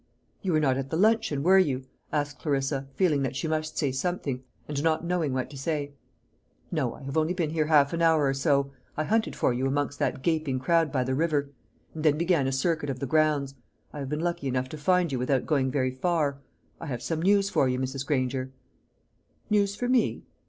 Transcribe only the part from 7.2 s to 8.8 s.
been here half an hour or so.